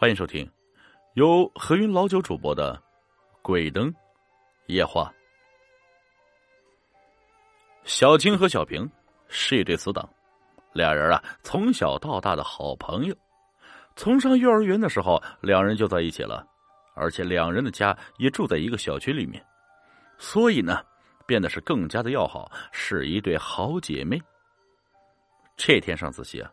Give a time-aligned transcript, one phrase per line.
[0.00, 0.48] 欢迎收听
[1.14, 2.80] 由何云老九主播的
[3.42, 3.92] 《鬼灯
[4.66, 5.12] 夜话》。
[7.82, 8.88] 小青和小平
[9.26, 10.08] 是一对死党，
[10.72, 13.16] 俩人啊从小到大的好朋友。
[13.96, 16.46] 从上幼儿园的时候，两人就在一起了，
[16.94, 19.44] 而且两人的家也住在一个小区里面，
[20.16, 20.80] 所以呢，
[21.26, 24.16] 变得是更加的要好，是一对好姐妹。
[25.56, 26.48] 这天上自习啊。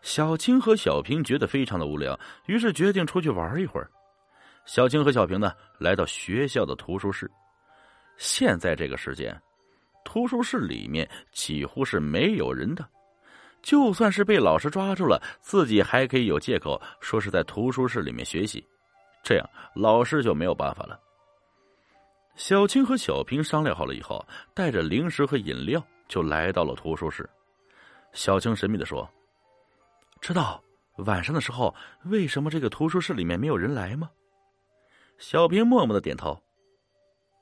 [0.00, 3.90] 小青和小平觉得非常的无聊，于是决定出去玩一会儿。
[4.64, 7.30] 小青和小平呢，来到学校的图书室。
[8.16, 9.36] 现在这个时间，
[10.04, 12.86] 图书室里面几乎是没有人的。
[13.60, 18.64] 就算是被老师抓住了，自己还可以有借口说是在图书室里面学习，
[19.22, 20.98] 这样老师就没有办法了。
[22.36, 27.28] 小青和小平商量好了以后，带着零食和饮料就来到了图书室。
[28.12, 29.08] 小青神秘的说。
[30.20, 30.62] 知道
[30.98, 34.10] 晚上的时候为什么这个图书室里面没有人来吗？
[35.18, 36.40] 小平默默的点头。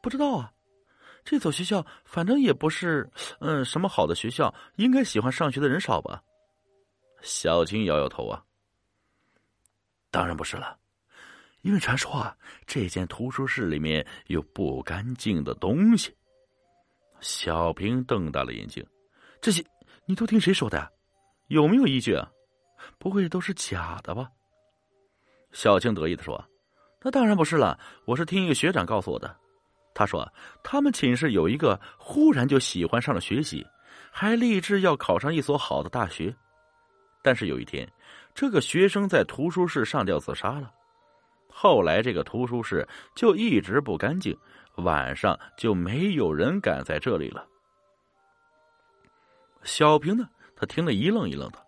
[0.03, 0.53] 不知道啊，
[1.25, 6.23] 这所学校反正也不是嗯什么好的学校，应该喜欢上学的人少吧？
[7.23, 8.45] 小青摇摇头啊。
[10.11, 10.79] 当然不是了，
[11.63, 16.15] 因为传说啊，这间图书室里面有不干净的东西。
[17.21, 18.87] 小平瞪大了眼睛，
[19.41, 19.65] 这些
[20.05, 20.93] 你都听谁说的？
[21.49, 22.31] 有没有依据啊？
[22.99, 24.29] 不会都是假的吧？
[25.53, 26.43] 小青得意的说
[27.03, 29.35] ：“那当然不是了，我是听一个学长告诉我的。
[29.95, 30.31] 他说
[30.63, 33.67] 他们寝室有一个忽然就喜欢上了学习，
[34.11, 36.35] 还立志要考上一所好的大学。
[37.23, 37.91] 但是有一天，
[38.35, 40.71] 这个学生在图书室上吊自杀了。
[41.49, 44.37] 后来这个图书室就一直不干净，
[44.77, 47.47] 晚上就没有人敢在这里了。”
[49.65, 51.66] 小平呢，他听得一愣一愣的。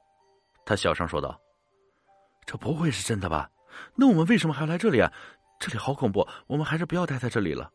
[0.68, 1.40] 他小声说道
[2.44, 3.50] ：“这不会是真的吧？
[3.94, 5.10] 那我们为什么还要来这里啊？
[5.58, 7.72] 这里好恐怖，我们还是不要待在这里了。”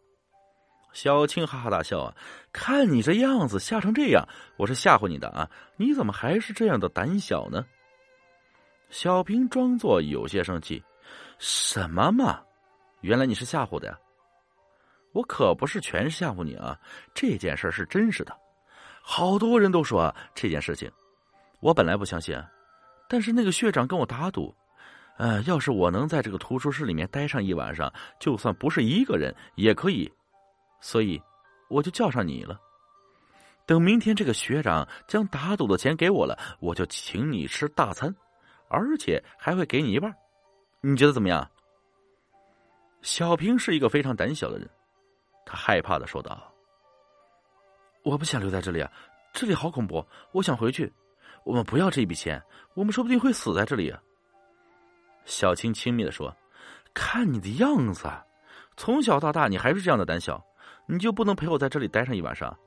[0.93, 2.15] 小青哈哈大笑啊！
[2.51, 4.23] 看你这样子，吓成这样，
[4.57, 5.49] 我是吓唬你的啊！
[5.75, 7.65] 你怎么还是这样的胆小呢？
[8.91, 10.83] 小平装作有些生气
[11.39, 12.43] ：“什么嘛？
[13.01, 13.97] 原来你是吓唬的呀？
[15.13, 16.79] 我可不是全是吓唬你啊！
[17.11, 18.37] 这件事是真实的，
[19.01, 20.91] 好多人都说这件事情，
[21.59, 22.39] 我本来不相信。”
[23.13, 24.51] 但是那个学长跟我打赌，
[25.19, 30.11] 呃，要是我能在这个图书室里面待上一晚上，就算不是一个人也可以，
[30.81, 31.21] 所以
[31.69, 32.59] 我就叫上你了。
[33.67, 38.11] 等明天这个学长将打赌的钱给我了，我就请你吃大餐，
[38.67, 40.11] 而且还会给你一半，
[40.81, 41.47] 你觉得怎么样？
[43.03, 44.67] 小平是一个非常胆小的人，
[45.45, 46.51] 他害怕的说道
[48.03, 48.91] ：“我不想留在这里啊，
[49.31, 50.91] 这里好恐怖，我想回去。”
[51.43, 52.41] 我们不要这笔钱，
[52.73, 53.93] 我们说不定会死在这里。
[55.25, 56.35] 小青轻蔑的说
[56.93, 58.09] ：“看你的样子，
[58.77, 60.43] 从小到大你还是这样的胆小，
[60.87, 62.57] 你就不能陪我在这里待上一晚上？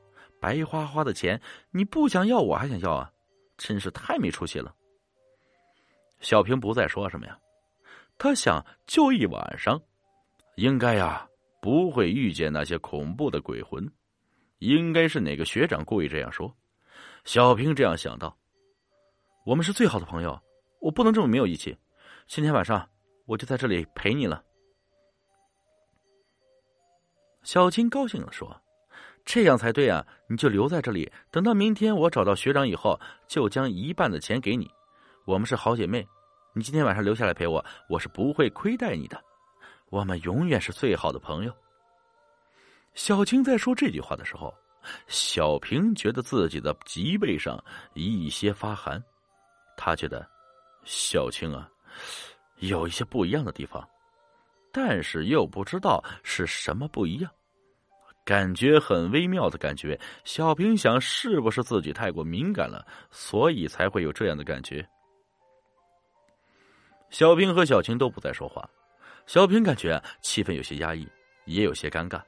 [0.40, 3.10] 白花花的钱，你不想要，我还想要啊！
[3.56, 4.74] 真是太没出息了。”
[6.20, 7.38] 小平不再说什么呀，
[8.18, 9.80] 他想就一晚上，
[10.56, 11.26] 应该呀
[11.60, 13.86] 不会遇见那些恐怖的鬼魂，
[14.58, 16.54] 应该是哪个学长故意这样说。
[17.24, 18.34] 小平这样想到。
[19.46, 20.36] 我们是最好的朋友，
[20.80, 21.78] 我不能这么没有义气。
[22.26, 22.84] 今天晚上
[23.26, 24.42] 我就在这里陪你了。
[27.44, 28.60] 小青高兴的说
[29.24, 30.04] ：“这样才对啊！
[30.28, 32.98] 你就留在这里，等到明天我找到学长以后，
[33.28, 34.68] 就将一半的钱给你。
[35.24, 36.04] 我们是好姐妹，
[36.52, 39.22] 你今天晚上留下来陪我，我是不会亏待你的。
[39.90, 41.54] 我们永远是最好的朋友。”
[42.94, 44.52] 小青在说这句话的时候，
[45.06, 47.62] 小平觉得自己的脊背上
[47.94, 49.00] 一些发寒。
[49.76, 50.26] 他觉得
[50.84, 51.68] 小青啊，
[52.56, 53.86] 有一些不一样的地方，
[54.72, 57.30] 但是又不知道是什么不一样，
[58.24, 59.98] 感觉很微妙的感觉。
[60.24, 64.86] 小平想，是不是自己太过敏感了，所以才会有这样的感觉？
[67.10, 68.68] 小平和小青都不再说话，
[69.26, 71.06] 小平感觉气氛有些压抑，
[71.44, 72.20] 也有些尴尬，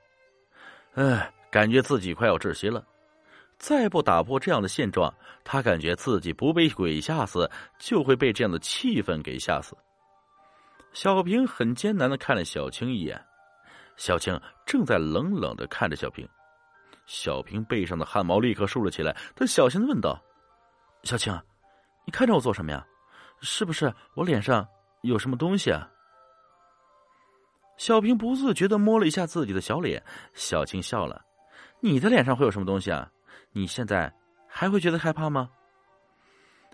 [0.94, 2.86] 哎，感觉自己快要窒息了。
[3.58, 5.12] 再不打破这样的现状，
[5.43, 9.76] 他感觉自己不被鬼吓死，就会被这样的气氛给吓死。
[10.93, 13.20] 小平很艰难的看了小青一眼，
[13.96, 16.26] 小青正在冷冷的看着小平。
[17.05, 20.22] 小平背上的汗毛立刻竖了起来，他小心的问道
[21.02, 21.37] ：“小青，
[22.04, 22.87] 你看着我做什么呀？
[23.40, 24.66] 是不是我脸上
[25.02, 25.88] 有什么东西啊？”
[27.76, 30.02] 小平不自觉的摸了一下自己的小脸，
[30.34, 31.25] 小青笑了
[31.81, 33.11] ：“你的脸上会有什么东西啊？”
[33.52, 34.12] 你现在
[34.46, 35.50] 还会觉得害怕吗？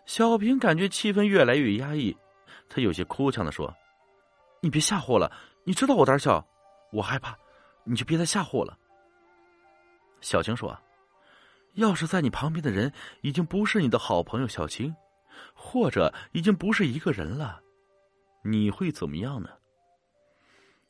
[0.07, 2.15] 小平感觉气氛越来越压抑，
[2.69, 3.75] 他有些哭腔的说
[4.61, 5.33] ：“你别吓唬我了，
[5.65, 6.47] 你知道我胆小，
[6.93, 7.35] 我害怕，
[7.85, 8.79] 你就别再吓唬我了。”
[10.21, 10.79] 小青说
[11.75, 12.93] ：“要是在你旁边的人
[13.23, 14.95] 已经不是你的好朋友小青，
[15.55, 17.63] 或者已经不是一个人了，
[18.43, 19.49] 你会怎么样呢？”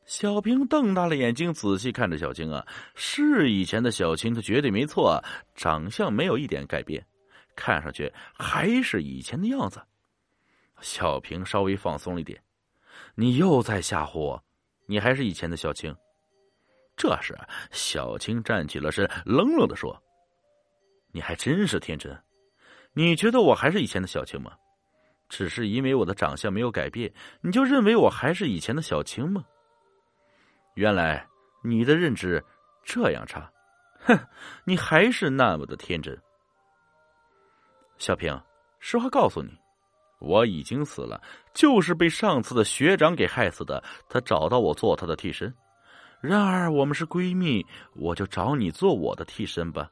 [0.05, 5.19] 小平瞪大了眼睛，仔细看着小青啊，是以前的小青，他绝对没错，
[5.55, 7.03] 长相没有一点改变，
[7.55, 9.81] 看上去还是以前的样子。
[10.79, 12.39] 小平稍微放松了一点，
[13.15, 14.43] 你又在吓唬我，
[14.85, 15.93] 你还是以前的小青。
[16.95, 17.35] 这时，
[17.71, 19.99] 小青站起了身，冷冷的说
[21.11, 22.15] ：“你还真是天真，
[22.93, 24.53] 你觉得我还是以前的小青吗？
[25.27, 27.11] 只是因为我的长相没有改变，
[27.41, 29.43] 你就认为我还是以前的小青吗？”
[30.75, 31.25] 原来
[31.63, 32.43] 你的认知
[32.83, 33.49] 这样差，
[34.01, 34.17] 哼！
[34.65, 36.17] 你还是那么的天真。
[37.97, 38.37] 小平，
[38.79, 39.57] 实话告诉你，
[40.19, 41.21] 我已经死了，
[41.53, 43.81] 就是被上次的学长给害死的。
[44.09, 45.53] 他找到我做他的替身，
[46.19, 49.89] 然而我们是闺蜜，我就找你做我的替身吧。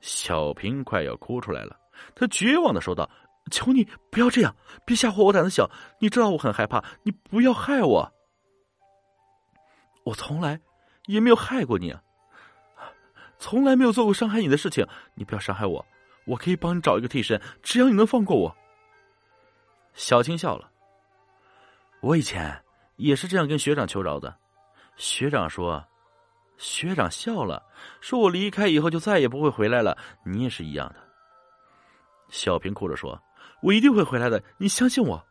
[0.00, 1.78] 小平快要哭出来了，
[2.16, 3.08] 他绝望的说道
[3.52, 4.54] ：“求你不要这样，
[4.84, 5.70] 别吓唬我胆子小，
[6.00, 8.12] 你知道我很害怕，你不要害我。”
[10.08, 10.58] 我从来
[11.04, 11.94] 也没有害过你，
[13.38, 14.86] 从来没有做过伤害你的事情。
[15.14, 15.84] 你不要伤害我，
[16.24, 18.56] 我可以帮你找一个替身，只要你能放过我。
[19.92, 20.70] 小青笑了。
[22.00, 22.58] 我以前
[22.96, 24.34] 也是这样跟学长求饶的，
[24.96, 25.84] 学长说，
[26.56, 27.62] 学长笑了，
[28.00, 29.98] 说我离开以后就再也不会回来了。
[30.24, 30.96] 你也是一样的。
[32.30, 33.20] 小平哭着说
[33.60, 35.22] ：“我一定会回来的，你相信我。”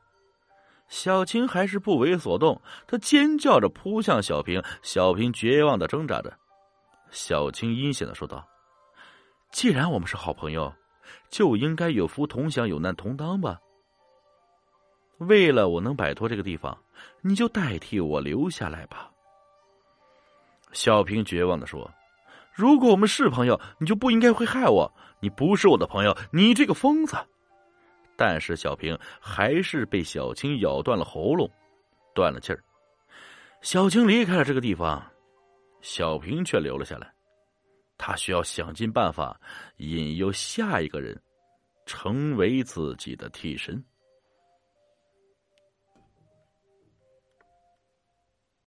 [0.87, 6.33] 小青还是不为所动，她尖叫着扑向小平，小平绝望的挣扎着。
[7.11, 8.47] 小青阴险的说道
[9.51, 10.73] ：“既然我们是好朋友，
[11.29, 13.57] 就应该有福同享，有难同当吧。
[15.19, 16.77] 为了我能摆脱这个地方，
[17.21, 19.11] 你就代替我留下来吧。”
[20.73, 21.89] 小平绝望的说
[22.53, 24.93] ：“如果我们是朋友，你就不应该会害我。
[25.19, 27.17] 你不是我的朋友，你这个疯子。”
[28.17, 31.49] 但是小平还是被小青咬断了喉咙，
[32.15, 32.61] 断了气儿。
[33.61, 35.01] 小青离开了这个地方，
[35.81, 37.13] 小平却留了下来。
[37.97, 39.39] 他需要想尽办法
[39.77, 41.19] 引诱下一个人
[41.85, 43.83] 成为自己的替身。